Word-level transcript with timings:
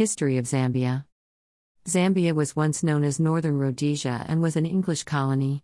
History 0.00 0.38
of 0.38 0.46
Zambia 0.46 1.04
Zambia 1.86 2.34
was 2.34 2.56
once 2.56 2.82
known 2.82 3.04
as 3.04 3.20
Northern 3.20 3.58
Rhodesia 3.58 4.24
and 4.26 4.40
was 4.40 4.56
an 4.56 4.64
English 4.64 5.02
colony. 5.02 5.62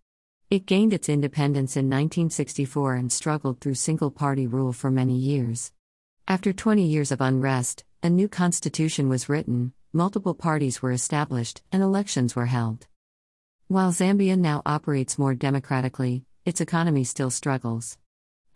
It 0.51 0.67
gained 0.67 0.93
its 0.93 1.09
independence 1.09 1.75
in 1.75 1.87
1964 1.87 2.97
and 2.97 3.11
struggled 3.11 3.61
through 3.61 3.77
single 3.77 4.11
party 4.11 4.47
rule 4.47 4.75
for 4.75 4.91
many 4.91 5.17
years. 5.17 5.73
After 6.29 6.53
20 6.53 6.85
years 6.85 7.11
of 7.11 7.23
unrest, 7.23 7.85
a 8.03 8.11
new 8.11 8.29
constitution 8.29 9.09
was 9.09 9.31
written, 9.31 9.73
multiple 9.95 10.35
parties 10.35 10.83
were 10.83 10.93
established, 10.93 11.63
and 11.73 11.83
elections 11.83 12.37
were 12.37 12.45
held. 12.45 12.89
While 13.69 13.91
Zambia 13.91 14.37
now 14.39 14.61
operates 14.67 15.19
more 15.19 15.35
democratically, 15.35 16.27
its 16.45 16.61
economy 16.61 17.05
still 17.05 17.31
struggles. 17.31 17.97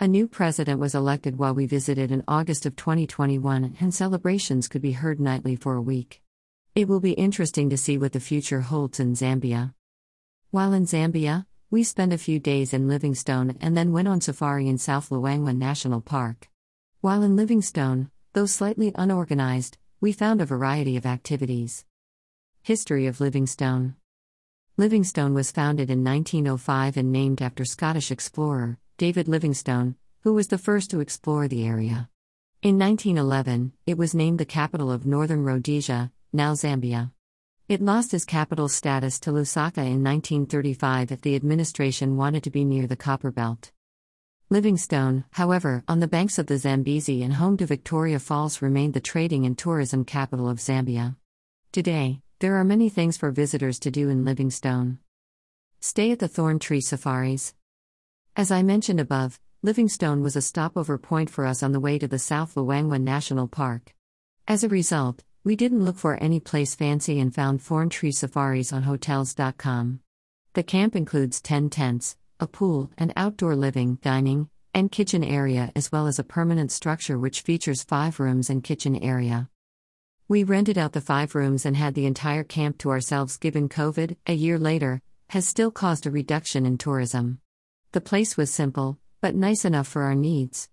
A 0.03 0.09
new 0.09 0.27
president 0.27 0.81
was 0.81 0.95
elected 0.95 1.37
while 1.37 1.53
we 1.53 1.67
visited 1.67 2.11
in 2.11 2.25
August 2.27 2.65
of 2.65 2.75
2021, 2.75 3.77
and 3.81 3.93
celebrations 3.93 4.67
could 4.67 4.81
be 4.81 4.93
heard 4.93 5.21
nightly 5.21 5.57
for 5.57 5.75
a 5.75 5.83
week. 5.83 6.23
It 6.75 6.89
will 6.89 7.01
be 7.01 7.13
interesting 7.13 7.69
to 7.69 7.77
see 7.77 7.99
what 7.99 8.13
the 8.13 8.19
future 8.19 8.63
holds 8.63 8.99
in 8.99 9.13
Zambia. 9.13 9.75
While 10.51 10.73
in 10.73 10.87
Zambia, 10.87 11.45
we 11.71 11.83
spent 11.83 12.15
a 12.15 12.17
few 12.17 12.41
days 12.41 12.73
in 12.73 12.89
Livingstone 12.89 13.59
and 13.61 13.77
then 13.77 13.93
went 13.93 14.09
on 14.09 14.23
safari 14.23 14.69
in 14.69 14.79
South 14.79 15.11
Luangwa 15.11 15.55
National 15.55 16.01
Park. 16.01 16.49
While 17.03 17.23
in 17.23 17.37
Livingstone, 17.37 18.11
though 18.33 18.47
slightly 18.47 18.93
unorganized, 18.95 19.77
we 20.01 20.13
found 20.13 20.41
a 20.41 20.47
variety 20.47 20.97
of 20.97 21.05
activities. 21.05 21.85
History 22.63 23.07
of 23.07 23.21
Livingstone 23.21 23.97
Livingstone 24.79 25.35
was 25.35 25.53
founded 25.53 25.91
in 25.91 26.03
1905 26.03 26.97
and 26.97 27.13
named 27.13 27.43
after 27.43 27.67
Scottish 27.67 28.11
explorer 28.11 28.79
David 29.01 29.29
Livingstone, 29.29 29.95
who 30.25 30.35
was 30.35 30.49
the 30.49 30.59
first 30.59 30.91
to 30.91 31.01
explore 31.01 31.49
the 31.49 31.67
area. 31.67 32.11
In 32.61 32.79
1911, 32.79 33.73
it 33.87 33.97
was 33.97 34.15
named 34.15 34.39
the 34.39 34.45
capital 34.45 34.93
of 34.93 35.07
Northern 35.07 35.43
Rhodesia, 35.43 36.13
now 36.35 36.53
Zambia. 36.53 37.11
It 37.67 37.81
lost 37.81 38.13
its 38.13 38.27
capital 38.27 38.69
status 38.69 39.19
to 39.21 39.31
Lusaka 39.31 39.79
in 39.79 40.05
1935 40.05 41.13
if 41.13 41.23
the 41.23 41.35
administration 41.35 42.19
wanted 42.19 42.43
to 42.43 42.51
be 42.51 42.63
near 42.63 42.87
the 42.87 42.95
Copper 42.95 43.31
Belt. 43.31 43.73
Livingstone, 44.51 45.25
however, 45.31 45.83
on 45.89 46.01
the 46.01 46.07
banks 46.07 46.39
of 46.39 46.47
the 46.47 46.59
Zambezi 46.59 47.23
and 47.23 47.33
home 47.33 47.57
to 47.57 47.65
Victoria 47.65 48.19
Falls, 48.19 48.61
remained 48.61 48.93
the 48.93 49.01
trading 49.01 49.47
and 49.47 49.57
tourism 49.57 50.05
capital 50.05 50.47
of 50.47 50.59
Zambia. 50.59 51.17
Today, 51.73 52.21
there 52.41 52.57
are 52.57 52.65
many 52.65 52.91
things 52.91 53.17
for 53.17 53.31
visitors 53.31 53.79
to 53.79 53.91
do 53.91 54.11
in 54.11 54.27
Livingstone. 54.27 54.99
Stay 55.81 56.11
at 56.11 56.19
the 56.19 56.29
Thorn 56.29 56.59
Tree 56.59 56.83
Safaris. 56.83 57.55
As 58.41 58.51
I 58.51 58.63
mentioned 58.63 59.01
above, 59.01 59.39
Livingstone 59.63 60.23
was 60.23 60.35
a 60.35 60.41
stopover 60.41 60.97
point 60.97 61.29
for 61.29 61.45
us 61.45 61.63
on 61.63 61.73
the 61.73 61.79
way 61.79 61.99
to 61.99 62.09
the 62.09 62.19
South 62.19 62.55
Luangwa 62.55 62.99
National 62.99 63.47
Park. 63.47 63.95
As 64.49 64.65
a 64.65 64.69
result, 64.71 65.23
we 65.45 65.57
didn't 65.57 65.85
look 65.85 65.99
for 65.99 66.17
any 66.17 66.41
place 66.41 66.75
fancy 66.75 67.21
and 67.21 67.35
found 67.35 67.61
Thorn 67.61 67.91
Tree 67.91 68.13
Safaris 68.13 68.73
on 68.73 68.85
Hotels.com. 68.85 70.01
The 70.55 70.63
camp 70.63 70.97
includes 70.97 71.43
10 71.43 71.69
tents, 71.69 72.17
a 72.41 72.47
pool, 72.47 72.91
and 72.97 73.13
outdoor 73.15 73.55
living, 73.57 73.99
dining, 74.01 74.49
and 74.73 74.91
kitchen 74.91 75.23
area, 75.23 75.71
as 75.77 75.93
well 75.93 76.07
as 76.07 76.19
a 76.19 76.25
permanent 76.25 76.73
structure 76.73 77.19
which 77.19 77.43
features 77.43 77.85
five 77.85 78.19
rooms 78.19 78.49
and 78.49 78.65
kitchen 78.65 78.97
area. 78.97 79.51
We 80.29 80.45
rented 80.45 80.79
out 80.79 80.95
the 80.95 81.03
five 81.03 81.35
rooms 81.35 81.67
and 81.67 81.77
had 81.77 81.95
the 81.95 82.07
entire 82.07 82.45
camp 82.45 82.79
to 82.79 82.91
ourselves 82.91 83.37
given 83.37 83.69
COVID, 83.69 84.17
a 84.27 84.33
year 84.33 84.59
later, 84.59 85.03
has 85.29 85.47
still 85.47 85.71
caused 85.71 86.07
a 86.07 86.11
reduction 86.11 86.65
in 86.65 86.79
tourism. 86.79 87.43
The 87.93 88.01
place 88.01 88.37
was 88.37 88.53
simple, 88.53 89.01
but 89.21 89.35
nice 89.35 89.65
enough 89.65 89.89
for 89.89 90.03
our 90.03 90.15
needs. 90.15 90.69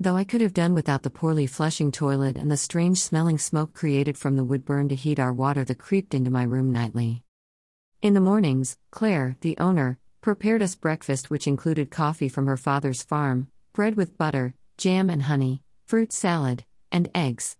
Though 0.00 0.16
I 0.16 0.24
could 0.24 0.40
have 0.40 0.52
done 0.52 0.74
without 0.74 1.04
the 1.04 1.10
poorly 1.10 1.46
flushing 1.46 1.92
toilet 1.92 2.36
and 2.36 2.50
the 2.50 2.56
strange 2.56 2.98
smelling 2.98 3.38
smoke 3.38 3.72
created 3.72 4.18
from 4.18 4.34
the 4.34 4.42
wood 4.42 4.64
burn 4.64 4.88
to 4.88 4.96
heat 4.96 5.20
our 5.20 5.32
water 5.32 5.64
that 5.64 5.78
creeped 5.78 6.12
into 6.12 6.28
my 6.28 6.42
room 6.42 6.72
nightly. 6.72 7.22
In 8.02 8.14
the 8.14 8.20
mornings, 8.20 8.78
Claire, 8.90 9.36
the 9.42 9.56
owner, 9.58 9.98
prepared 10.20 10.60
us 10.60 10.74
breakfast 10.74 11.30
which 11.30 11.46
included 11.46 11.92
coffee 11.92 12.28
from 12.28 12.46
her 12.46 12.56
father's 12.56 13.00
farm, 13.00 13.46
bread 13.72 13.94
with 13.94 14.18
butter, 14.18 14.52
jam 14.76 15.08
and 15.08 15.22
honey, 15.22 15.62
fruit 15.84 16.12
salad, 16.12 16.64
and 16.90 17.08
eggs. 17.14 17.56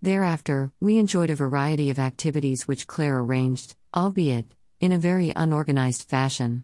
Thereafter, 0.00 0.70
we 0.78 0.98
enjoyed 0.98 1.30
a 1.30 1.34
variety 1.34 1.90
of 1.90 1.98
activities 1.98 2.68
which 2.68 2.86
Claire 2.86 3.18
arranged, 3.18 3.74
albeit 3.92 4.54
in 4.78 4.92
a 4.92 4.98
very 4.98 5.32
unorganized 5.34 6.08
fashion. 6.08 6.62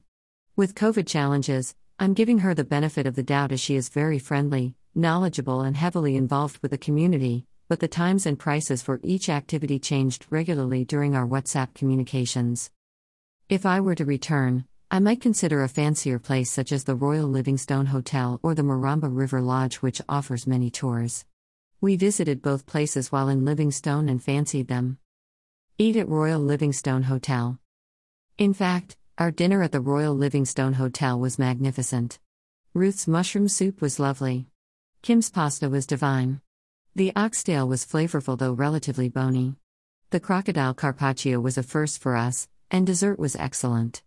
With 0.56 0.74
COVID 0.74 1.06
challenges, 1.06 1.74
I'm 1.98 2.14
giving 2.14 2.38
her 2.38 2.54
the 2.54 2.64
benefit 2.64 3.06
of 3.06 3.14
the 3.14 3.22
doubt 3.22 3.52
as 3.52 3.60
she 3.60 3.76
is 3.76 3.90
very 3.90 4.18
friendly, 4.18 4.74
knowledgeable, 4.94 5.60
and 5.60 5.76
heavily 5.76 6.16
involved 6.16 6.60
with 6.62 6.70
the 6.70 6.78
community, 6.78 7.44
but 7.68 7.80
the 7.80 7.88
times 7.88 8.24
and 8.24 8.38
prices 8.38 8.80
for 8.80 8.98
each 9.02 9.28
activity 9.28 9.78
changed 9.78 10.24
regularly 10.30 10.82
during 10.86 11.14
our 11.14 11.26
WhatsApp 11.26 11.74
communications. 11.74 12.70
If 13.50 13.66
I 13.66 13.80
were 13.80 13.94
to 13.96 14.06
return, 14.06 14.64
I 14.90 14.98
might 14.98 15.20
consider 15.20 15.62
a 15.62 15.68
fancier 15.68 16.18
place 16.18 16.50
such 16.50 16.72
as 16.72 16.84
the 16.84 16.94
Royal 16.94 17.28
Livingstone 17.28 17.86
Hotel 17.86 18.40
or 18.42 18.54
the 18.54 18.62
Maramba 18.62 19.14
River 19.14 19.42
Lodge, 19.42 19.82
which 19.82 20.00
offers 20.08 20.46
many 20.46 20.70
tours. 20.70 21.26
We 21.82 21.96
visited 21.96 22.40
both 22.40 22.64
places 22.64 23.12
while 23.12 23.28
in 23.28 23.44
Livingstone 23.44 24.08
and 24.08 24.24
fancied 24.24 24.68
them. 24.68 24.96
Eat 25.76 25.96
at 25.96 26.08
Royal 26.08 26.40
Livingstone 26.40 27.02
Hotel. 27.02 27.58
In 28.38 28.54
fact, 28.54 28.96
our 29.19 29.31
dinner 29.31 29.62
at 29.62 29.72
the 29.72 29.81
Royal 29.81 30.15
Livingstone 30.15 30.75
Hotel 30.75 31.19
was 31.19 31.38
magnificent. 31.38 32.19
Ruth's 32.75 33.09
mushroom 33.09 33.49
soup 33.49 33.81
was 33.81 33.99
lovely. 33.99 34.47
Kim's 35.00 35.31
pasta 35.31 35.71
was 35.71 35.87
divine. 35.87 36.43
The 36.94 37.12
oxtail 37.16 37.66
was 37.66 37.87
flavorful 37.87 38.38
though 38.38 38.53
relatively 38.53 39.09
bony. 39.09 39.56
The 40.10 40.21
crocodile 40.21 40.75
carpaccio 40.75 41.41
was 41.41 41.56
a 41.56 41.62
first 41.62 41.99
for 41.99 42.15
us, 42.15 42.47
and 42.71 42.87
dessert 42.87 43.19
was 43.19 43.37
excellent. 43.37 44.03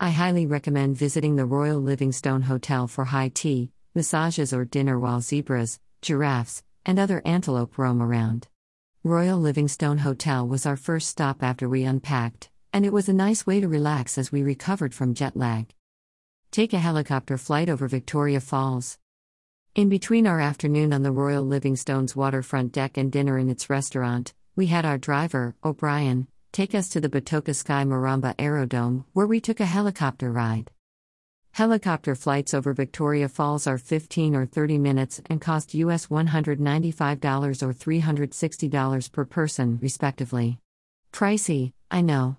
I 0.00 0.10
highly 0.10 0.44
recommend 0.44 0.96
visiting 0.96 1.36
the 1.36 1.46
Royal 1.46 1.80
Livingstone 1.80 2.42
Hotel 2.42 2.88
for 2.88 3.04
high 3.04 3.28
tea, 3.28 3.70
massages, 3.94 4.52
or 4.52 4.64
dinner 4.64 4.98
while 4.98 5.20
zebras, 5.20 5.78
giraffes, 6.02 6.64
and 6.84 6.98
other 6.98 7.22
antelope 7.24 7.78
roam 7.78 8.02
around. 8.02 8.48
Royal 9.04 9.38
Livingstone 9.38 9.98
Hotel 9.98 10.46
was 10.46 10.66
our 10.66 10.76
first 10.76 11.08
stop 11.08 11.44
after 11.44 11.68
we 11.68 11.84
unpacked, 11.84 12.50
and 12.78 12.86
it 12.86 12.92
was 12.92 13.08
a 13.08 13.12
nice 13.12 13.44
way 13.44 13.58
to 13.60 13.66
relax 13.66 14.16
as 14.16 14.30
we 14.30 14.40
recovered 14.40 14.94
from 14.94 15.12
jet 15.12 15.36
lag. 15.36 15.74
Take 16.52 16.72
a 16.72 16.78
helicopter 16.78 17.36
flight 17.36 17.68
over 17.68 17.88
Victoria 17.88 18.38
Falls. 18.38 18.98
In 19.74 19.88
between 19.88 20.28
our 20.28 20.38
afternoon 20.38 20.92
on 20.92 21.02
the 21.02 21.10
Royal 21.10 21.42
Livingstone's 21.42 22.14
waterfront 22.14 22.70
deck 22.70 22.96
and 22.96 23.10
dinner 23.10 23.36
in 23.36 23.50
its 23.50 23.68
restaurant, 23.68 24.32
we 24.54 24.66
had 24.66 24.86
our 24.86 24.96
driver, 24.96 25.56
O'Brien, 25.64 26.28
take 26.52 26.72
us 26.72 26.88
to 26.90 27.00
the 27.00 27.08
Batoka 27.08 27.52
Sky 27.52 27.82
Maramba 27.82 28.36
Aerodrome, 28.38 29.04
where 29.12 29.26
we 29.26 29.40
took 29.40 29.58
a 29.58 29.66
helicopter 29.66 30.30
ride. 30.30 30.70
Helicopter 31.50 32.14
flights 32.14 32.54
over 32.54 32.72
Victoria 32.72 33.28
Falls 33.28 33.66
are 33.66 33.78
15 33.78 34.36
or 34.36 34.46
30 34.46 34.78
minutes 34.78 35.20
and 35.28 35.40
cost 35.40 35.74
US 35.74 36.06
$195 36.06 37.60
or 37.60 37.72
$360 37.74 39.10
per 39.10 39.24
person, 39.24 39.80
respectively. 39.82 40.60
Pricey, 41.12 41.72
I 41.90 42.02
know. 42.02 42.36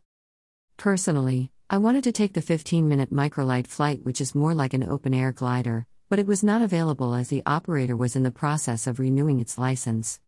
Personally, 0.80 1.52
I 1.70 1.78
wanted 1.78 2.06
to 2.06 2.14
take 2.14 2.32
the 2.32 2.42
15 2.42 2.88
minute 2.88 3.12
microlight 3.12 3.68
flight, 3.68 4.06
which 4.06 4.22
is 4.22 4.34
more 4.34 4.54
like 4.54 4.74
an 4.74 4.90
open 4.90 5.14
air 5.14 5.34
glider, 5.34 5.86
but 6.08 6.20
it 6.20 6.26
was 6.26 6.42
not 6.42 6.62
available 6.62 7.16
as 7.16 7.28
the 7.28 7.44
operator 7.46 7.98
was 7.98 8.16
in 8.16 8.24
the 8.24 8.32
process 8.32 8.88
of 8.88 8.98
renewing 8.98 9.42
its 9.42 9.58
license. 9.58 10.22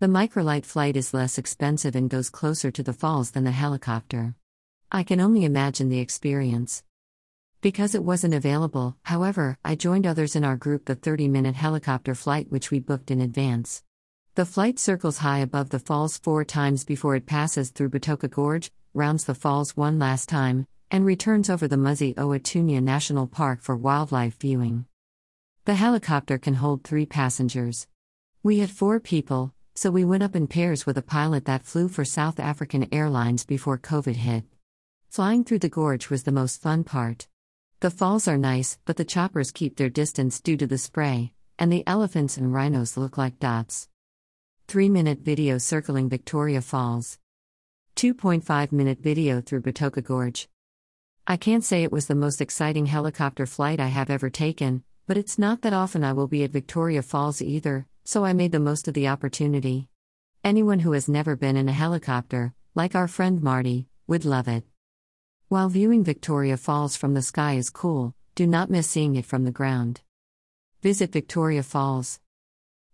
The 0.00 0.08
microlight 0.08 0.64
flight 0.64 0.96
is 0.96 1.14
less 1.14 1.38
expensive 1.38 1.94
and 1.94 2.10
goes 2.10 2.30
closer 2.30 2.72
to 2.72 2.82
the 2.82 2.92
falls 2.92 3.30
than 3.30 3.44
the 3.44 3.52
helicopter. 3.52 4.34
I 4.90 5.04
can 5.04 5.20
only 5.20 5.44
imagine 5.44 5.88
the 5.88 6.00
experience. 6.00 6.82
Because 7.60 7.94
it 7.94 8.02
wasn't 8.02 8.34
available, 8.34 8.96
however, 9.04 9.56
I 9.64 9.76
joined 9.76 10.04
others 10.04 10.34
in 10.34 10.42
our 10.42 10.56
group 10.56 10.86
the 10.86 10.96
30 10.96 11.28
minute 11.28 11.54
helicopter 11.54 12.16
flight, 12.16 12.50
which 12.50 12.72
we 12.72 12.80
booked 12.80 13.12
in 13.12 13.20
advance. 13.20 13.84
The 14.34 14.46
flight 14.46 14.80
circles 14.80 15.18
high 15.18 15.38
above 15.38 15.70
the 15.70 15.78
falls 15.78 16.18
four 16.18 16.44
times 16.44 16.84
before 16.84 17.14
it 17.14 17.24
passes 17.26 17.70
through 17.70 17.90
Batoka 17.90 18.28
Gorge, 18.28 18.72
rounds 18.94 19.24
the 19.24 19.34
falls 19.34 19.76
one 19.76 19.98
last 19.98 20.28
time, 20.28 20.66
and 20.90 21.06
returns 21.06 21.48
over 21.48 21.66
the 21.66 21.76
Mosi-oa-Tunya 21.76 22.82
National 22.82 23.26
Park 23.26 23.62
for 23.62 23.76
wildlife 23.76 24.38
viewing. 24.38 24.84
The 25.64 25.74
helicopter 25.74 26.38
can 26.38 26.54
hold 26.54 26.84
three 26.84 27.06
passengers. 27.06 27.86
We 28.42 28.58
had 28.58 28.70
four 28.70 29.00
people, 29.00 29.54
so 29.74 29.90
we 29.90 30.04
went 30.04 30.22
up 30.22 30.36
in 30.36 30.46
pairs 30.46 30.84
with 30.84 30.98
a 30.98 31.02
pilot 31.02 31.46
that 31.46 31.64
flew 31.64 31.88
for 31.88 32.04
South 32.04 32.38
African 32.38 32.92
Airlines 32.92 33.44
before 33.46 33.78
COVID 33.78 34.16
hit. 34.16 34.44
Flying 35.08 35.44
through 35.44 35.60
the 35.60 35.68
gorge 35.68 36.10
was 36.10 36.24
the 36.24 36.32
most 36.32 36.60
fun 36.60 36.84
part. 36.84 37.28
The 37.80 37.90
falls 37.90 38.28
are 38.28 38.38
nice, 38.38 38.78
but 38.84 38.96
the 38.96 39.04
choppers 39.04 39.50
keep 39.50 39.76
their 39.76 39.88
distance 39.88 40.40
due 40.40 40.56
to 40.58 40.66
the 40.66 40.78
spray, 40.78 41.32
and 41.58 41.72
the 41.72 41.86
elephants 41.86 42.36
and 42.36 42.52
rhinos 42.52 42.96
look 42.96 43.16
like 43.16 43.38
dots. 43.38 43.88
3 44.68 44.88
minute 44.88 45.20
video 45.20 45.58
circling 45.58 46.08
Victoria 46.08 46.60
Falls. 46.60 47.18
2.5 48.02 48.72
minute 48.72 48.98
video 48.98 49.40
through 49.40 49.60
Batoka 49.60 50.02
Gorge. 50.02 50.48
I 51.24 51.36
can't 51.36 51.62
say 51.62 51.84
it 51.84 51.92
was 51.92 52.08
the 52.08 52.16
most 52.16 52.40
exciting 52.40 52.86
helicopter 52.86 53.46
flight 53.46 53.78
I 53.78 53.86
have 53.86 54.10
ever 54.10 54.28
taken, 54.28 54.82
but 55.06 55.16
it's 55.16 55.38
not 55.38 55.62
that 55.62 55.72
often 55.72 56.02
I 56.02 56.12
will 56.12 56.26
be 56.26 56.42
at 56.42 56.50
Victoria 56.50 57.02
Falls 57.02 57.40
either, 57.40 57.86
so 58.02 58.24
I 58.24 58.32
made 58.32 58.50
the 58.50 58.58
most 58.58 58.88
of 58.88 58.94
the 58.94 59.06
opportunity. 59.06 59.86
Anyone 60.42 60.80
who 60.80 60.90
has 60.94 61.08
never 61.08 61.36
been 61.36 61.56
in 61.56 61.68
a 61.68 61.72
helicopter, 61.72 62.54
like 62.74 62.96
our 62.96 63.06
friend 63.06 63.40
Marty, 63.40 63.86
would 64.08 64.24
love 64.24 64.48
it. 64.48 64.64
While 65.46 65.68
viewing 65.68 66.02
Victoria 66.02 66.56
Falls 66.56 66.96
from 66.96 67.14
the 67.14 67.22
sky 67.22 67.52
is 67.52 67.70
cool, 67.70 68.16
do 68.34 68.48
not 68.48 68.68
miss 68.68 68.88
seeing 68.88 69.14
it 69.14 69.26
from 69.26 69.44
the 69.44 69.52
ground. 69.52 70.00
Visit 70.82 71.12
Victoria 71.12 71.62
Falls. 71.62 72.18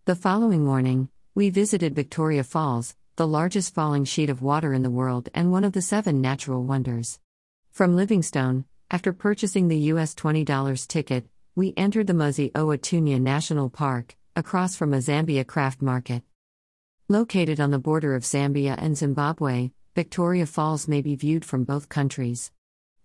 The 0.04 0.14
following 0.14 0.66
morning, 0.66 1.08
we 1.34 1.48
visited 1.48 1.94
Victoria 1.94 2.44
Falls, 2.44 2.94
the 3.18 3.26
largest 3.26 3.74
falling 3.74 4.04
sheet 4.04 4.30
of 4.30 4.42
water 4.42 4.72
in 4.72 4.84
the 4.84 4.90
world 4.90 5.28
and 5.34 5.50
one 5.50 5.64
of 5.64 5.72
the 5.72 5.82
seven 5.82 6.20
natural 6.20 6.62
wonders. 6.62 7.18
From 7.72 7.96
Livingstone, 7.96 8.64
after 8.92 9.12
purchasing 9.12 9.66
the 9.66 9.90
US 9.90 10.14
$20 10.14 10.86
ticket, 10.86 11.26
we 11.56 11.74
entered 11.76 12.06
the 12.06 12.12
Mosi-oa-Tunya 12.12 13.20
National 13.20 13.70
Park, 13.70 14.16
across 14.36 14.76
from 14.76 14.94
a 14.94 14.98
Zambia 14.98 15.44
craft 15.44 15.82
market. 15.82 16.22
Located 17.08 17.58
on 17.58 17.72
the 17.72 17.80
border 17.80 18.14
of 18.14 18.22
Zambia 18.22 18.76
and 18.78 18.96
Zimbabwe, 18.96 19.72
Victoria 19.96 20.46
Falls 20.46 20.86
may 20.86 21.02
be 21.02 21.16
viewed 21.16 21.44
from 21.44 21.64
both 21.64 21.88
countries. 21.88 22.52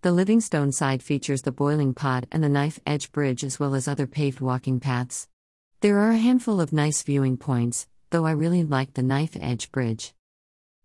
The 0.02 0.12
Livingstone 0.12 0.70
side 0.70 1.02
features 1.02 1.42
the 1.42 1.50
boiling 1.50 1.92
pot 1.92 2.26
and 2.30 2.44
the 2.44 2.48
knife 2.48 2.78
edge 2.86 3.10
bridge 3.10 3.42
as 3.42 3.58
well 3.58 3.74
as 3.74 3.88
other 3.88 4.06
paved 4.06 4.40
walking 4.40 4.78
paths. 4.78 5.26
There 5.80 5.98
are 5.98 6.10
a 6.10 6.16
handful 6.16 6.60
of 6.60 6.72
nice 6.72 7.02
viewing 7.02 7.36
points, 7.36 7.88
though 8.14 8.26
I 8.26 8.30
really 8.30 8.62
liked 8.62 8.94
the 8.94 9.02
knife 9.02 9.36
edge 9.40 9.72
bridge. 9.72 10.14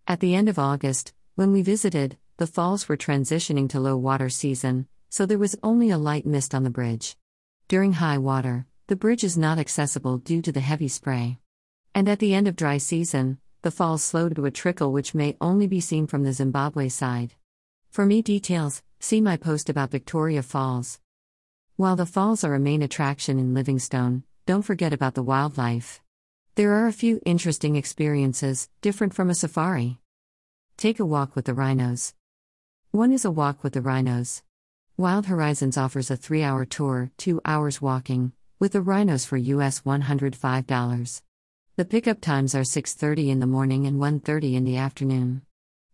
At 0.08 0.20
the 0.20 0.34
end 0.34 0.50
of 0.50 0.58
August, 0.58 1.14
when 1.36 1.52
we 1.52 1.62
visited, 1.62 2.18
the 2.38 2.48
falls 2.48 2.90
were 2.90 2.98
transitioning 2.98 3.70
to 3.70 3.80
low 3.80 3.96
water 3.96 4.30
season, 4.30 4.88
so 5.10 5.28
there 5.28 5.38
was 5.38 5.56
only 5.62 5.92
a 5.92 6.00
light 6.00 6.26
mist 6.26 6.56
on 6.56 6.64
the 6.64 6.72
bridge. 6.72 7.16
During 7.68 7.94
high 7.94 8.18
water, 8.18 8.66
the 8.88 8.96
bridge 8.96 9.24
is 9.24 9.38
not 9.38 9.60
accessible 9.60 10.18
due 10.18 10.42
to 10.42 10.52
the 10.52 10.60
heavy 10.60 10.88
spray. 10.88 11.38
And 11.94 12.10
at 12.10 12.18
the 12.18 12.34
end 12.34 12.48
of 12.48 12.56
dry 12.56 12.80
season, 12.80 13.38
the 13.62 13.70
falls 13.70 14.04
slowed 14.04 14.36
to 14.36 14.46
a 14.46 14.50
trickle 14.50 14.92
which 14.92 15.14
may 15.14 15.38
only 15.40 15.68
be 15.68 15.82
seen 15.82 16.08
from 16.08 16.24
the 16.24 16.34
Zimbabwe 16.34 16.90
side. 16.90 17.36
For 17.92 18.08
me 18.08 18.24
details, 18.24 18.82
see 19.00 19.22
my 19.22 19.38
post 19.38 19.70
about 19.70 19.92
Victoria 19.92 20.42
Falls. 20.42 21.00
While 21.76 21.96
the 21.96 22.08
falls 22.08 22.44
are 22.44 22.56
a 22.56 22.60
main 22.60 22.82
attraction 22.82 23.38
in 23.38 23.54
Livingstone, 23.54 24.24
don't 24.48 24.64
forget 24.64 24.94
about 24.94 25.14
the 25.14 25.22
wildlife. 25.22 26.02
There 26.56 26.74
are 26.74 26.88
a 26.88 26.94
few 26.94 27.22
interesting 27.26 27.76
experiences, 27.76 28.70
different 28.82 29.14
from 29.14 29.30
a 29.30 29.36
safari. 29.36 30.00
Take 30.78 31.00
a 31.00 31.06
walk 31.06 31.36
with 31.36 31.46
the 31.46 31.54
rhinos. 31.54 32.14
One 32.92 33.12
is 33.12 33.24
a 33.24 33.32
walk 33.32 33.64
with 33.64 33.74
the 33.74 33.82
rhinos. 33.82 34.44
Wild 34.98 35.28
Horizons 35.28 35.78
offers 35.78 36.12
a 36.12 36.18
three 36.18 36.44
hour 36.44 36.66
tour, 36.66 37.12
two 37.18 37.40
hours 37.46 37.82
walking, 37.82 38.34
with 38.60 38.74
the 38.74 38.82
rhinos 38.82 39.26
for 39.26 39.38
US 39.38 39.82
$105. 39.82 41.22
The 41.78 41.86
pickup 41.86 42.20
times 42.20 42.54
are 42.56 42.66
6:30 42.66 43.30
in 43.30 43.40
the 43.40 43.48
morning 43.48 43.88
and 43.88 43.98
1:30 44.00 44.56
in 44.56 44.66
the 44.66 44.76
afternoon. 44.76 45.44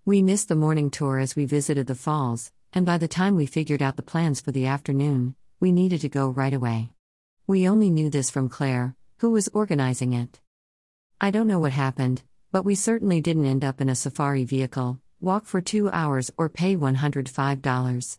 We 0.04 0.24
missed 0.24 0.48
the 0.48 0.56
morning 0.56 0.90
tour 0.90 1.20
as 1.20 1.36
we 1.36 1.46
visited 1.46 1.86
the 1.86 1.94
falls, 1.94 2.52
and 2.74 2.86
by 2.86 2.98
the 2.98 3.08
time 3.08 3.36
we 3.36 3.46
figured 3.46 3.84
out 3.84 3.96
the 3.96 4.02
plans 4.02 4.42
for 4.42 4.52
the 4.52 4.66
afternoon, 4.66 5.36
we 5.60 5.72
needed 5.72 6.02
to 6.02 6.10
go 6.10 6.30
right 6.30 6.54
away. 6.54 6.90
We 7.46 7.70
only 7.70 7.92
knew 7.92 8.10
this 8.10 8.32
from 8.32 8.50
Claire, 8.50 8.96
who 9.18 9.30
was 9.30 9.48
organizing 9.50 10.14
it. 10.14 10.42
I 11.22 11.32
don't 11.32 11.48
know 11.48 11.60
what 11.60 11.72
happened, 11.72 12.24
but 12.52 12.66
we 12.66 12.76
certainly 12.76 13.22
didn't 13.22 13.46
end 13.46 13.64
up 13.64 13.80
in 13.80 13.88
a 13.88 13.96
safari 13.96 14.44
vehicle, 14.44 15.00
walk 15.22 15.46
for 15.46 15.62
2 15.62 15.90
hours 15.90 16.30
or 16.38 16.50
pay 16.50 16.76
$105. 16.76 18.18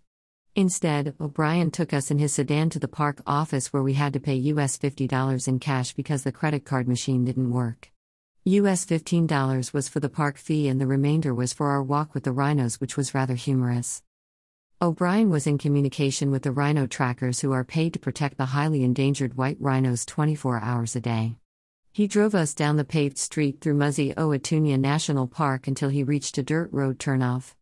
Instead, 0.55 1.15
O'Brien 1.21 1.71
took 1.71 1.93
us 1.93 2.11
in 2.11 2.19
his 2.19 2.33
sedan 2.33 2.71
to 2.71 2.79
the 2.79 2.89
park 2.89 3.21
office 3.27 3.71
where 3.71 3.83
we 3.83 3.93
had 3.93 4.15
to 4.15 4.21
pay 4.21 4.37
US 4.37 4.79
$50 4.79 5.47
in 5.47 5.59
cash 5.59 5.93
because 5.93 6.23
the 6.23 6.33
credit 6.33 6.65
card 6.65 6.89
machine 6.89 7.27
didn't 7.27 7.51
work. 7.51 7.93
US 8.45 8.87
$15 8.87 9.75
was 9.75 9.89
for 9.89 10.01
the 10.01 10.09
park 10.09 10.39
fee 10.39 10.67
and 10.67 10.81
the 10.81 10.87
remainder 10.87 11.35
was 11.35 11.53
for 11.53 11.67
our 11.67 11.83
walk 11.83 12.15
with 12.15 12.25
the 12.25 12.33
rhinos, 12.33 12.81
which 12.81 12.97
was 12.97 13.15
rather 13.15 13.35
humorous. 13.35 14.03
O'Brien 14.81 15.29
was 15.29 15.47
in 15.47 15.59
communication 15.59 16.31
with 16.31 16.45
the 16.45 16.53
rhino 16.53 16.87
trackers 16.87 17.41
who 17.41 17.53
are 17.53 17.65
paid 17.65 17.93
to 17.93 17.99
protect 17.99 18.39
the 18.39 18.47
highly 18.47 18.83
endangered 18.83 19.37
white 19.37 19.59
rhinos 19.61 20.07
24 20.07 20.61
hours 20.61 20.97
a 20.97 21.01
day. 21.01 21.37
He 21.97 22.07
drove 22.07 22.35
us 22.35 22.53
down 22.53 22.77
the 22.77 22.85
paved 22.85 23.17
street 23.17 23.63
through 23.63 23.79
Mosi-oa-Tunya 23.79 24.79
National 24.79 25.27
Park 25.27 25.67
until 25.67 25.89
he 25.89 26.05
reached 26.05 26.37
a 26.37 26.43
dirt 26.43 26.71
road 26.71 26.99
turnoff. 26.99 27.55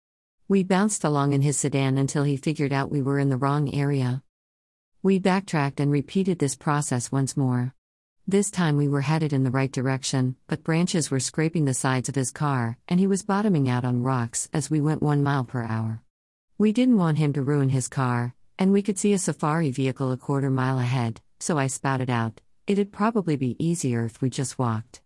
We 0.49 0.65
bounced 0.65 1.05
along 1.05 1.35
in 1.35 1.43
his 1.43 1.57
sedan 1.57 1.97
until 1.97 2.25
he 2.25 2.37
figured 2.37 2.73
out 2.73 2.91
we 2.91 3.01
were 3.01 3.21
in 3.21 3.29
the 3.29 3.37
wrong 3.37 3.73
area. 3.73 4.25
We 5.05 5.21
backtracked 5.21 5.79
and 5.79 5.89
repeated 5.93 6.41
this 6.41 6.57
process 6.57 7.13
once 7.13 7.37
more. 7.37 7.75
This 8.27 8.51
time 8.51 8.77
we 8.77 8.89
were 8.89 9.03
headed 9.03 9.33
in 9.33 9.45
the 9.45 9.53
right 9.53 9.71
direction, 9.71 10.35
but 10.49 10.65
branches 10.65 11.13
were 11.13 11.21
scraping 11.21 11.65
the 11.65 11.73
sides 11.73 12.09
of 12.09 12.17
his 12.17 12.33
car, 12.33 12.77
and 12.89 12.99
he 12.99 13.07
was 13.07 13.23
bottoming 13.23 13.69
out 13.69 13.85
on 13.85 14.03
rocks 14.03 14.49
as 14.53 14.69
we 14.69 14.81
went 14.81 15.01
one 15.01 15.23
mile 15.23 15.45
per 15.45 15.63
hour. 15.63 16.03
We 16.59 16.73
didn't 16.73 16.99
want 16.99 17.19
him 17.19 17.33
to 17.35 17.43
ruin 17.43 17.69
his 17.69 17.87
car, 17.87 18.35
and 18.59 18.73
we 18.73 18.83
could 18.83 18.99
see 18.99 19.13
a 19.13 19.19
safari 19.19 19.71
vehicle 19.71 20.11
a 20.11 20.17
quarter 20.17 20.51
mile 20.51 20.81
ahead, 20.81 21.21
so 21.39 21.57
I 21.57 21.69
spouted 21.69 22.11
out, 22.11 22.41
it'd 22.67 22.93
probably 22.93 23.37
be 23.37 23.63
easier 23.65 24.05
if 24.05 24.23
we 24.23 24.31
just 24.31 24.59
walked. 24.59 25.03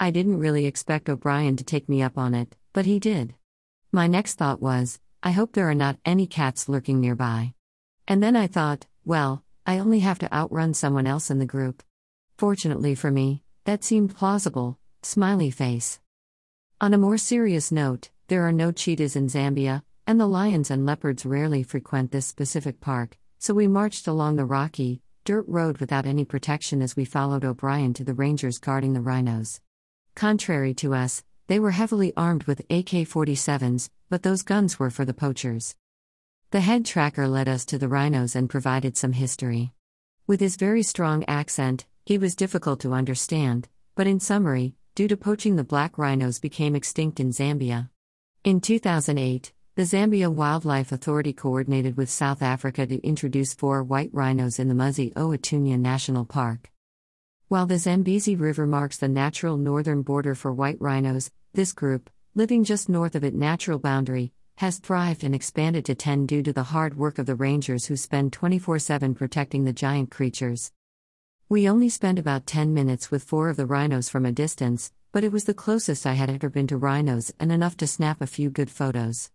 I 0.00 0.10
didn't 0.10 0.40
really 0.40 0.66
expect 0.66 1.08
O'Brien 1.08 1.56
to 1.56 1.64
take 1.64 1.88
me 1.88 2.02
up 2.02 2.18
on 2.18 2.34
it, 2.34 2.56
but 2.72 2.86
he 2.86 2.98
did. 2.98 3.34
My 3.92 4.06
next 4.06 4.34
thought 4.34 4.60
was, 4.60 4.98
I 5.22 5.30
hope 5.30 5.52
there 5.52 5.70
are 5.70 5.74
not 5.74 5.98
any 6.04 6.26
cats 6.26 6.68
lurking 6.68 7.00
nearby. 7.00 7.54
And 8.08 8.20
then 8.20 8.34
I 8.34 8.48
thought, 8.48 8.86
well, 9.04 9.44
I 9.64 9.78
only 9.78 10.00
have 10.00 10.18
to 10.20 10.34
outrun 10.34 10.74
someone 10.74 11.06
else 11.06 11.30
in 11.30 11.38
the 11.38 11.46
group. 11.46 11.84
Fortunately 12.36 12.96
for 12.96 13.12
me, 13.12 13.44
that 13.64 13.84
seemed 13.84 14.16
plausible, 14.16 14.78
smiley 15.02 15.52
face. 15.52 16.00
On 16.80 16.92
a 16.92 16.98
more 16.98 17.18
serious 17.18 17.70
note, 17.70 18.10
there 18.26 18.42
are 18.42 18.52
no 18.52 18.72
cheetahs 18.72 19.14
in 19.14 19.28
Zambia, 19.28 19.84
and 20.04 20.18
the 20.18 20.26
lions 20.26 20.68
and 20.68 20.84
leopards 20.84 21.24
rarely 21.24 21.62
frequent 21.62 22.10
this 22.10 22.26
specific 22.26 22.80
park, 22.80 23.18
so 23.38 23.54
we 23.54 23.68
marched 23.68 24.08
along 24.08 24.34
the 24.34 24.44
rocky, 24.44 25.00
dirt 25.24 25.44
road 25.46 25.78
without 25.78 26.06
any 26.06 26.24
protection 26.24 26.82
as 26.82 26.96
we 26.96 27.04
followed 27.04 27.44
O'Brien 27.44 27.94
to 27.94 28.04
the 28.04 28.14
rangers 28.14 28.58
guarding 28.58 28.92
the 28.92 29.00
rhinos. 29.00 29.60
Contrary 30.14 30.74
to 30.74 30.94
us, 30.94 31.22
they 31.46 31.60
were 31.60 31.70
heavily 31.70 32.12
armed 32.16 32.44
with 32.44 32.60
AK 32.70 33.06
47s, 33.06 33.88
but 34.10 34.22
those 34.22 34.42
guns 34.42 34.78
were 34.78 34.90
for 34.90 35.04
the 35.04 35.14
poachers. 35.14 35.76
The 36.50 36.60
head 36.60 36.84
tracker 36.84 37.28
led 37.28 37.48
us 37.48 37.64
to 37.66 37.78
the 37.78 37.88
rhinos 37.88 38.34
and 38.34 38.50
provided 38.50 38.96
some 38.96 39.12
history. 39.12 39.72
With 40.26 40.40
his 40.40 40.56
very 40.56 40.82
strong 40.82 41.24
accent, 41.26 41.86
he 42.04 42.18
was 42.18 42.34
difficult 42.34 42.80
to 42.80 42.92
understand, 42.92 43.68
but 43.94 44.06
in 44.06 44.20
summary, 44.20 44.74
due 44.94 45.08
to 45.08 45.16
poaching, 45.16 45.56
the 45.56 45.64
black 45.64 45.98
rhinos 45.98 46.40
became 46.40 46.74
extinct 46.74 47.20
in 47.20 47.30
Zambia. 47.30 47.90
In 48.44 48.60
2008, 48.60 49.52
the 49.74 49.84
Zambia 49.84 50.30
Wildlife 50.30 50.92
Authority 50.92 51.32
coordinated 51.32 51.96
with 51.96 52.10
South 52.10 52.42
Africa 52.42 52.86
to 52.86 53.00
introduce 53.00 53.54
four 53.54 53.82
white 53.82 54.10
rhinos 54.12 54.58
in 54.58 54.68
the 54.68 54.74
Muzi 54.74 55.14
Tunya 55.14 55.78
National 55.78 56.26
Park. 56.26 56.70
While 57.48 57.64
the 57.64 57.78
Zambezi 57.78 58.36
River 58.36 58.66
marks 58.66 58.98
the 58.98 59.08
natural 59.08 59.56
northern 59.56 60.02
border 60.02 60.34
for 60.34 60.52
white 60.52 60.76
rhinos, 60.78 61.30
this 61.54 61.72
group, 61.72 62.10
living 62.34 62.64
just 62.64 62.90
north 62.90 63.14
of 63.14 63.24
its 63.24 63.34
natural 63.34 63.78
boundary, 63.78 64.34
has 64.58 64.78
thrived 64.78 65.24
and 65.24 65.34
expanded 65.34 65.86
to 65.86 65.94
10 65.94 66.26
due 66.26 66.42
to 66.42 66.52
the 66.52 66.64
hard 66.64 66.98
work 66.98 67.18
of 67.18 67.24
the 67.24 67.34
rangers 67.34 67.86
who 67.86 67.96
spend 67.96 68.34
24 68.34 68.78
7 68.78 69.14
protecting 69.14 69.64
the 69.64 69.72
giant 69.72 70.10
creatures. 70.10 70.70
We 71.48 71.66
only 71.66 71.88
spent 71.88 72.18
about 72.18 72.46
10 72.46 72.74
minutes 72.74 73.10
with 73.10 73.24
four 73.24 73.48
of 73.48 73.56
the 73.56 73.64
rhinos 73.64 74.10
from 74.10 74.26
a 74.26 74.32
distance, 74.32 74.92
but 75.12 75.24
it 75.24 75.32
was 75.32 75.44
the 75.44 75.54
closest 75.54 76.06
I 76.06 76.12
had 76.12 76.28
ever 76.28 76.50
been 76.50 76.66
to 76.66 76.76
rhinos 76.76 77.32
and 77.40 77.50
enough 77.50 77.78
to 77.78 77.86
snap 77.86 78.20
a 78.20 78.26
few 78.26 78.50
good 78.50 78.70
photos. 78.70 79.30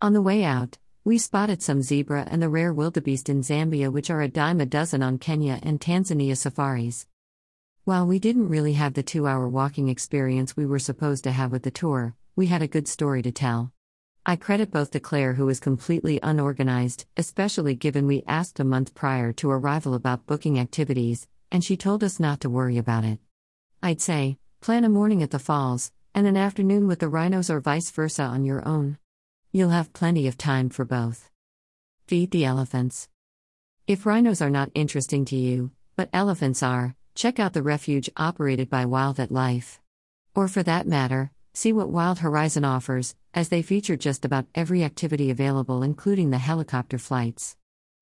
On 0.00 0.12
the 0.12 0.22
way 0.22 0.44
out, 0.44 0.78
we 1.04 1.18
spotted 1.18 1.60
some 1.60 1.82
zebra 1.82 2.28
and 2.30 2.40
the 2.40 2.48
rare 2.48 2.72
wildebeest 2.72 3.28
in 3.28 3.42
Zambia, 3.42 3.90
which 3.90 4.10
are 4.10 4.22
a 4.22 4.28
dime 4.28 4.60
a 4.60 4.66
dozen 4.66 5.02
on 5.02 5.18
Kenya 5.18 5.58
and 5.60 5.80
Tanzania 5.80 6.36
safaris. 6.36 7.08
While 7.82 8.06
we 8.06 8.20
didn't 8.20 8.48
really 8.48 8.74
have 8.74 8.94
the 8.94 9.02
two 9.02 9.26
hour 9.26 9.48
walking 9.48 9.88
experience 9.88 10.56
we 10.56 10.66
were 10.66 10.78
supposed 10.78 11.24
to 11.24 11.32
have 11.32 11.50
with 11.50 11.64
the 11.64 11.72
tour, 11.72 12.14
we 12.36 12.46
had 12.46 12.62
a 12.62 12.68
good 12.68 12.86
story 12.86 13.22
to 13.22 13.32
tell. 13.32 13.72
I 14.24 14.36
credit 14.36 14.70
both 14.70 14.92
to 14.92 15.00
Claire, 15.00 15.32
who 15.32 15.46
was 15.46 15.58
completely 15.58 16.20
unorganized, 16.22 17.06
especially 17.16 17.74
given 17.74 18.06
we 18.06 18.22
asked 18.24 18.60
a 18.60 18.64
month 18.64 18.94
prior 18.94 19.32
to 19.32 19.50
arrival 19.50 19.94
about 19.94 20.26
booking 20.26 20.60
activities, 20.60 21.26
and 21.50 21.64
she 21.64 21.76
told 21.76 22.04
us 22.04 22.20
not 22.20 22.40
to 22.42 22.50
worry 22.50 22.78
about 22.78 23.02
it. 23.02 23.18
I'd 23.82 24.00
say, 24.00 24.38
plan 24.60 24.84
a 24.84 24.88
morning 24.88 25.24
at 25.24 25.32
the 25.32 25.40
falls, 25.40 25.90
and 26.14 26.24
an 26.24 26.36
afternoon 26.36 26.86
with 26.86 27.00
the 27.00 27.08
rhinos 27.08 27.50
or 27.50 27.58
vice 27.58 27.90
versa 27.90 28.22
on 28.22 28.44
your 28.44 28.64
own. 28.64 28.96
You'll 29.50 29.70
have 29.70 29.94
plenty 29.94 30.28
of 30.28 30.36
time 30.36 30.68
for 30.68 30.84
both. 30.84 31.30
Feed 32.06 32.32
the 32.32 32.44
elephants. 32.44 33.08
If 33.86 34.04
rhinos 34.04 34.42
are 34.42 34.50
not 34.50 34.70
interesting 34.74 35.24
to 35.24 35.36
you, 35.36 35.70
but 35.96 36.10
elephants 36.12 36.62
are, 36.62 36.94
check 37.14 37.38
out 37.38 37.54
the 37.54 37.62
refuge 37.62 38.10
operated 38.18 38.68
by 38.68 38.84
Wildlife. 38.84 39.80
Or 40.34 40.48
for 40.48 40.62
that 40.64 40.86
matter, 40.86 41.30
see 41.54 41.72
what 41.72 41.88
Wild 41.88 42.18
Horizon 42.18 42.62
offers, 42.62 43.14
as 43.32 43.48
they 43.48 43.62
feature 43.62 43.96
just 43.96 44.26
about 44.26 44.44
every 44.54 44.84
activity 44.84 45.30
available, 45.30 45.82
including 45.82 46.28
the 46.28 46.36
helicopter 46.36 46.98
flights. 46.98 47.56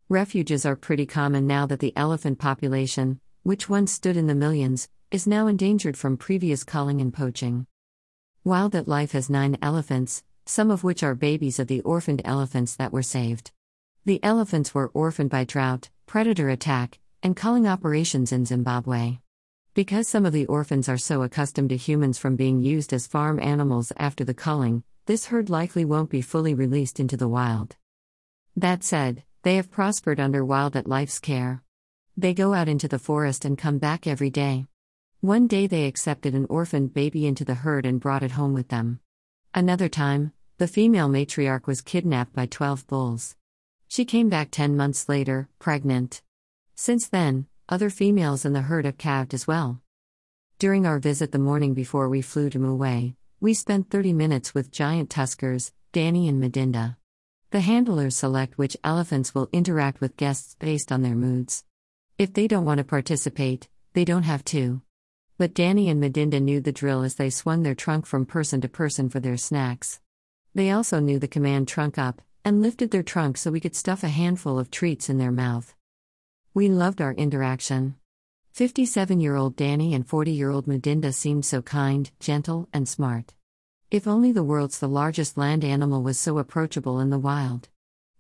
Refuges 0.09 0.67
are 0.67 0.75
pretty 0.75 1.07
common 1.07 1.47
now 1.47 1.65
that 1.67 1.79
the 1.79 1.97
elephant 1.97 2.41
population, 2.41 3.21
which 3.45 3.69
once 3.69 3.93
stood 3.93 4.17
in 4.17 4.27
the 4.27 4.35
millions, 4.35 4.89
is 5.13 5.29
now 5.29 5.47
endangered 5.47 5.97
from 5.97 6.17
previous 6.17 6.65
culling 6.65 7.01
and 7.01 7.15
poaching. 7.15 7.69
Wild 8.43 8.75
at 8.75 8.89
Life 8.89 9.13
has 9.13 9.31
nine 9.31 9.57
elephants, 9.63 10.25
some 10.47 10.71
of 10.71 10.85
which 10.85 11.03
are 11.03 11.15
babies 11.15 11.59
of 11.59 11.67
the 11.67 11.81
orphaned 11.83 12.23
elephants 12.25 12.77
that 12.77 12.93
were 12.93 13.03
saved. 13.03 13.51
The 14.05 14.23
elephants 14.23 14.73
were 14.73 14.91
orphaned 14.95 15.31
by 15.31 15.45
drought, 15.45 15.91
predator 16.07 16.49
attack, 16.49 17.01
and 17.23 17.37
culling 17.37 17.67
operations 17.67 18.31
in 18.31 18.47
Zimbabwe. 18.47 19.19
Because 19.75 20.09
some 20.09 20.25
of 20.25 20.33
the 20.33 20.47
orphans 20.47 20.89
are 20.89 20.97
so 20.97 21.23
accustomed 21.23 21.71
to 21.71 21.77
humans 21.77 22.17
from 22.17 22.37
being 22.37 22.63
used 22.63 22.93
as 22.93 23.07
farm 23.07 23.39
animals 23.41 23.93
after 23.97 24.25
the 24.25 24.33
culling, 24.33 24.85
this 25.07 25.27
herd 25.27 25.51
likely 25.51 25.85
won't 25.85 26.09
be 26.09 26.23
fully 26.23 26.55
released 26.55 26.99
into 26.99 27.17
the 27.17 27.29
wild. 27.29 27.77
That 28.57 28.83
said, 28.85 29.25
they 29.43 29.57
have 29.57 29.71
prospered 29.71 30.19
under 30.19 30.45
Wild 30.45 30.77
at 30.77 30.89
Life's 30.89 31.19
care. 31.19 31.63
They 32.17 32.33
go 32.33 32.55
out 32.55 32.69
into 32.69 32.89
the 32.89 32.99
forest 32.99 33.45
and 33.45 33.59
come 33.59 33.79
back 33.79 34.07
every 34.07 34.31
day. 34.31 34.67
One 35.21 35.47
day 35.47 35.67
they 35.67 35.87
accepted 35.87 36.35
an 36.35 36.47
orphaned 36.49 36.95
baby 36.95 37.27
into 37.27 37.45
the 37.45 37.55
herd 37.55 37.85
and 37.85 38.01
brought 38.01 38.23
it 38.23 38.31
home 38.33 38.55
with 38.55 38.69
them. 38.69 39.01
Another 39.55 39.89
time, 39.89 40.33
the 40.59 40.67
female 40.67 41.09
matriarch 41.09 41.67
was 41.67 41.83
kidnapped 41.83 42.33
by 42.33 42.47
12 42.47 42.87
bulls. 42.87 43.37
She 43.89 44.07
came 44.07 44.31
back 44.31 44.51
10 44.51 44.75
months 44.75 45.07
later, 45.07 45.51
pregnant. 45.59 46.23
Since 46.75 47.09
then, 47.09 47.47
other 47.69 47.91
females 47.91 48.47
in 48.47 48.55
the 48.55 48.63
herd 48.63 48.87
have 48.87 48.97
calved 48.97 49.35
as 49.35 49.47
well. 49.47 49.83
During 50.59 50.87
our 50.87 50.99
visit 50.99 51.33
the 51.33 51.39
morning 51.39 51.75
before 51.75 52.09
we 52.09 52.23
flew 52.23 52.49
to 52.49 52.59
Mfuwe, 52.59 53.17
we 53.39 53.53
spent 53.53 53.91
30 53.91 54.15
minutes 54.15 54.55
with 54.55 54.71
giant 54.71 55.11
tuskers, 55.11 55.73
Danny 55.93 56.27
and 56.27 56.43
Medinda. 56.43 56.97
The 57.51 57.61
handlers 57.61 58.17
select 58.17 58.57
which 58.57 58.79
elephants 58.83 59.35
will 59.35 59.51
interact 59.53 60.01
with 60.01 60.17
guests 60.17 60.57
based 60.59 60.91
on 60.91 61.03
their 61.03 61.15
moods. 61.15 61.65
If 62.19 62.33
they 62.33 62.49
don't 62.49 62.65
want 62.65 62.79
to 62.79 62.85
participate, 62.85 63.69
they 63.93 64.07
don't 64.07 64.23
have 64.23 64.45
to. 64.47 64.81
But 65.37 65.53
Danny 65.53 65.91
and 65.91 66.03
Medinda 66.03 66.41
knew 66.41 66.63
the 66.63 66.73
drill 66.73 67.03
as 67.03 67.17
they 67.17 67.29
swung 67.29 67.63
their 67.63 67.75
trunk 67.75 68.07
from 68.07 68.25
person 68.25 68.63
to 68.63 68.69
person 68.69 69.11
for 69.11 69.21
their 69.21 69.37
snacks. 69.37 70.01
They 70.57 70.71
also 70.71 71.01
knew 71.01 71.19
the 71.19 71.29
command 71.29 71.69
trunk 71.69 71.99
up, 71.99 72.23
and 72.43 72.63
lifted 72.63 72.91
their 72.91 73.03
trunk 73.03 73.37
so 73.37 73.51
we 73.51 73.61
could 73.61 73.77
stuff 73.77 74.03
a 74.03 74.09
handful 74.09 74.59
of 74.59 74.71
treats 74.71 75.11
in 75.11 75.19
their 75.19 75.31
mouth. 75.31 75.75
We 76.55 76.71
loved 76.71 77.03
our 77.03 77.13
interaction. 77.13 77.97
57 78.55 79.21
year 79.21 79.37
old 79.37 79.55
Danny 79.55 79.93
and 79.93 80.09
40 80.09 80.31
year 80.31 80.49
old 80.49 80.65
Medinda 80.67 81.13
seemed 81.13 81.45
so 81.45 81.61
kind, 81.61 82.11
gentle, 82.21 82.71
and 82.73 82.89
smart. 82.89 83.35
If 83.91 84.07
only 84.07 84.33
the 84.33 84.43
world's 84.43 84.79
the 84.79 84.89
largest 84.89 85.37
land 85.37 85.63
animal 85.63 86.03
was 86.03 86.19
so 86.19 86.39
approachable 86.39 87.01
in 87.01 87.11
the 87.11 87.19
wild. 87.19 87.69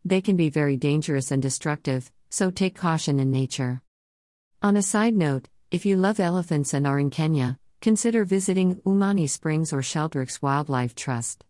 They 0.05 0.21
can 0.21 0.37
be 0.37 0.51
very 0.51 0.77
dangerous 0.77 1.31
and 1.31 1.41
destructive, 1.41 2.13
so 2.29 2.51
take 2.51 2.77
caution 2.77 3.19
in 3.19 3.31
nature. 3.31 3.81
On 4.61 4.77
a 4.77 4.83
side 4.83 5.15
note, 5.15 5.49
if 5.71 5.87
you 5.87 5.97
love 5.97 6.21
elephants 6.21 6.75
and 6.75 6.87
are 6.87 6.99
in 6.99 7.09
Kenya, 7.09 7.59
consider 7.81 8.27
visiting 8.27 8.77
Umani 8.85 9.27
Springs 9.27 9.73
or 9.73 9.81
Sheldricks 9.81 10.43
Wildlife 10.43 10.95
Trust. 10.95 11.46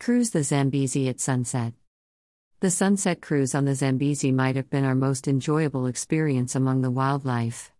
Cruise 0.00 0.30
the 0.30 0.42
Zambezi 0.42 1.10
at 1.10 1.20
sunset. 1.20 1.74
The 2.60 2.70
sunset 2.70 3.20
cruise 3.20 3.54
on 3.54 3.66
the 3.66 3.74
Zambezi 3.74 4.32
might 4.32 4.56
have 4.56 4.70
been 4.70 4.86
our 4.86 4.94
most 4.94 5.28
enjoyable 5.28 5.86
experience 5.86 6.54
among 6.54 6.80
the 6.80 6.90
wildlife. 6.90 7.70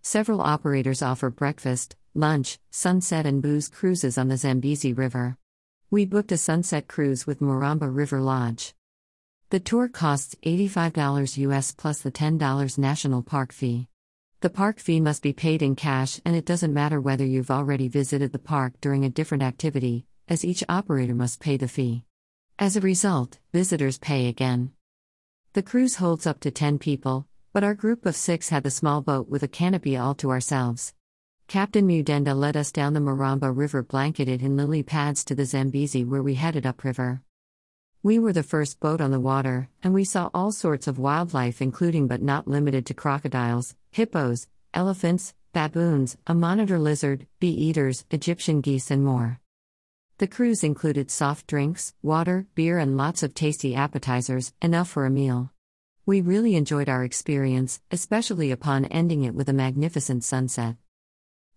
Several 0.00 0.40
operators 0.40 1.02
offer 1.02 1.30
breakfast, 1.30 1.96
lunch, 2.14 2.60
sunset, 2.70 3.26
and 3.26 3.42
booze 3.42 3.68
cruises 3.68 4.16
on 4.16 4.28
the 4.28 4.36
Zambezi 4.36 4.92
River. 4.92 5.36
We 5.90 6.04
booked 6.04 6.30
a 6.30 6.36
sunset 6.36 6.86
cruise 6.86 7.26
with 7.26 7.40
Maramba 7.40 7.92
River 7.92 8.20
Lodge. 8.20 8.72
The 9.50 9.58
tour 9.58 9.88
costs 9.88 10.36
$85 10.44 11.38
US 11.38 11.72
plus 11.72 12.00
the 12.02 12.12
$10 12.12 12.78
national 12.78 13.24
park 13.24 13.52
fee. 13.52 13.88
The 14.42 14.50
park 14.50 14.78
fee 14.78 15.00
must 15.00 15.24
be 15.24 15.32
paid 15.32 15.60
in 15.60 15.74
cash, 15.74 16.20
and 16.24 16.36
it 16.36 16.46
doesn't 16.46 16.72
matter 16.72 17.00
whether 17.00 17.26
you've 17.26 17.50
already 17.50 17.88
visited 17.88 18.30
the 18.30 18.38
park 18.38 18.74
during 18.80 19.04
a 19.04 19.10
different 19.10 19.42
activity, 19.42 20.06
as 20.28 20.44
each 20.44 20.64
operator 20.68 21.14
must 21.14 21.40
pay 21.40 21.56
the 21.56 21.68
fee. 21.68 22.04
As 22.58 22.76
a 22.76 22.80
result, 22.80 23.38
visitors 23.52 23.98
pay 23.98 24.28
again. 24.28 24.72
The 25.54 25.62
cruise 25.62 25.96
holds 25.96 26.26
up 26.26 26.40
to 26.40 26.50
10 26.50 26.78
people, 26.78 27.26
but 27.52 27.64
our 27.64 27.74
group 27.74 28.06
of 28.06 28.16
six 28.16 28.48
had 28.48 28.62
the 28.62 28.70
small 28.70 29.00
boat 29.00 29.28
with 29.28 29.42
a 29.42 29.48
canopy 29.48 29.96
all 29.96 30.14
to 30.16 30.30
ourselves. 30.30 30.94
Captain 31.46 31.86
Mudenda 31.86 32.34
led 32.34 32.56
us 32.56 32.72
down 32.72 32.94
the 32.94 33.00
Maramba 33.00 33.54
River 33.54 33.82
blanketed 33.82 34.42
in 34.42 34.56
lily 34.56 34.82
pads 34.82 35.24
to 35.24 35.34
the 35.34 35.44
Zambezi 35.44 36.04
where 36.04 36.22
we 36.22 36.34
headed 36.34 36.66
upriver. 36.66 37.22
We 38.02 38.18
were 38.18 38.32
the 38.32 38.42
first 38.42 38.80
boat 38.80 39.00
on 39.00 39.10
the 39.10 39.20
water, 39.20 39.68
and 39.82 39.94
we 39.94 40.04
saw 40.04 40.30
all 40.34 40.52
sorts 40.52 40.86
of 40.86 40.98
wildlife, 40.98 41.62
including 41.62 42.06
but 42.06 42.22
not 42.22 42.48
limited 42.48 42.86
to 42.86 42.94
crocodiles, 42.94 43.74
hippos, 43.92 44.48
elephants, 44.72 45.34
baboons, 45.52 46.16
a 46.26 46.34
monitor 46.34 46.78
lizard, 46.78 47.26
bee 47.40 47.48
eaters, 47.48 48.04
Egyptian 48.10 48.60
geese, 48.60 48.90
and 48.90 49.04
more. 49.04 49.40
The 50.18 50.28
cruise 50.28 50.62
included 50.62 51.10
soft 51.10 51.48
drinks, 51.48 51.92
water, 52.00 52.46
beer, 52.54 52.78
and 52.78 52.96
lots 52.96 53.24
of 53.24 53.34
tasty 53.34 53.74
appetizers, 53.74 54.52
enough 54.62 54.88
for 54.88 55.06
a 55.06 55.10
meal. 55.10 55.50
We 56.06 56.20
really 56.20 56.54
enjoyed 56.54 56.88
our 56.88 57.02
experience, 57.02 57.80
especially 57.90 58.52
upon 58.52 58.84
ending 58.84 59.24
it 59.24 59.34
with 59.34 59.48
a 59.48 59.52
magnificent 59.52 60.22
sunset. 60.22 60.76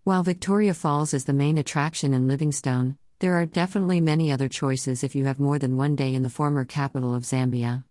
While 0.02 0.24
Victoria 0.24 0.74
Falls 0.74 1.14
is 1.14 1.26
the 1.26 1.32
main 1.32 1.56
attraction 1.56 2.12
in 2.12 2.26
Livingstone, 2.26 2.98
there 3.20 3.34
are 3.34 3.46
definitely 3.46 4.00
many 4.00 4.32
other 4.32 4.48
choices 4.48 5.04
if 5.04 5.14
you 5.14 5.26
have 5.26 5.38
more 5.38 5.60
than 5.60 5.76
one 5.76 5.94
day 5.94 6.12
in 6.12 6.24
the 6.24 6.30
former 6.30 6.64
capital 6.64 7.14
of 7.14 7.22
Zambia. 7.22 7.84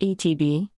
ETB 0.00 0.70